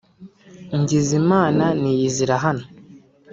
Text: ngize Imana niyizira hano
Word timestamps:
ngize 0.79 1.11
Imana 1.23 1.65
niyizira 1.79 2.35
hano 2.45 2.65